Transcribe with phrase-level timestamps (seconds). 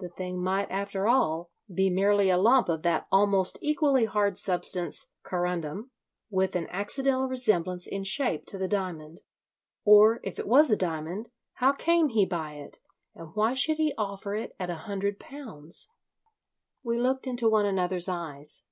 [0.00, 5.12] The thing might, after all, be merely a lump of that almost equally hard substance,
[5.22, 5.92] corundum,
[6.28, 9.20] with an accidental resemblance in shape to the diamond.
[9.84, 12.80] Or if it was a diamond, how came he by it,
[13.14, 15.88] and why should he offer it at a hundred pounds?
[16.82, 18.64] We looked into one another's eyes.